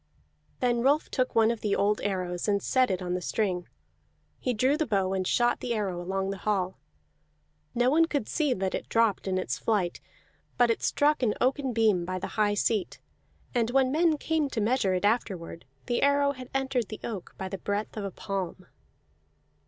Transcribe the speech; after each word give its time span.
Then 0.61 0.81
Rolf 0.81 1.11
took 1.11 1.35
one 1.35 1.51
of 1.51 1.61
the 1.61 1.75
old 1.75 2.01
arrows 2.01 2.47
and 2.47 2.59
set 2.63 2.89
it 2.89 3.03
on 3.03 3.13
the 3.13 3.21
string; 3.21 3.67
he 4.39 4.51
drew 4.51 4.75
the 4.75 4.87
bow 4.87 5.13
and 5.13 5.27
shot 5.27 5.59
the 5.59 5.75
arrow 5.75 6.01
along 6.01 6.31
the 6.31 6.39
hall. 6.39 6.79
No 7.75 7.91
one 7.91 8.05
could 8.05 8.27
see 8.27 8.55
that 8.55 8.73
it 8.73 8.89
dropped 8.89 9.27
in 9.27 9.37
its 9.37 9.59
flight; 9.59 10.01
but 10.57 10.71
it 10.71 10.81
struck 10.81 11.21
an 11.21 11.35
oaken 11.39 11.71
beam 11.71 12.03
by 12.03 12.17
the 12.17 12.29
high 12.33 12.55
seat, 12.55 12.99
and 13.53 13.69
when 13.69 13.91
men 13.91 14.17
came 14.17 14.49
to 14.49 14.59
measure 14.59 14.95
it 14.95 15.05
afterward, 15.05 15.65
the 15.85 16.01
arrow 16.01 16.31
had 16.31 16.49
entered 16.51 16.87
the 16.87 16.99
oak 17.03 17.35
by 17.37 17.47
the 17.47 17.59
breadth 17.59 17.95
of 17.95 18.03
a 18.03 18.09
palm. 18.09 18.65